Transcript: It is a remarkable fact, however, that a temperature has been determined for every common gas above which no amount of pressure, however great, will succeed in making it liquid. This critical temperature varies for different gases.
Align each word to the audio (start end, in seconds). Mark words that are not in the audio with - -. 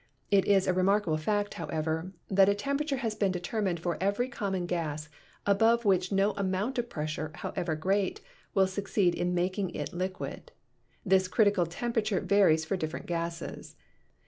It 0.31 0.45
is 0.45 0.65
a 0.65 0.73
remarkable 0.73 1.15
fact, 1.19 1.53
however, 1.53 2.11
that 2.27 2.49
a 2.49 2.55
temperature 2.55 2.97
has 3.05 3.13
been 3.13 3.31
determined 3.31 3.79
for 3.79 3.99
every 4.01 4.29
common 4.29 4.65
gas 4.65 5.09
above 5.45 5.85
which 5.85 6.11
no 6.11 6.31
amount 6.31 6.79
of 6.79 6.89
pressure, 6.89 7.29
however 7.35 7.75
great, 7.75 8.19
will 8.55 8.65
succeed 8.65 9.13
in 9.13 9.35
making 9.35 9.75
it 9.75 9.93
liquid. 9.93 10.51
This 11.05 11.27
critical 11.27 11.67
temperature 11.67 12.19
varies 12.19 12.65
for 12.65 12.75
different 12.75 13.05
gases. 13.05 13.75